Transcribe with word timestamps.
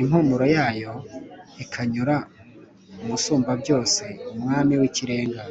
impumuro 0.00 0.44
yayo 0.56 0.92
ikanyura 1.64 2.14
Umusumbabyose, 3.02 4.04
Umwami 4.34 4.72
w’ikirenga. 4.80 5.42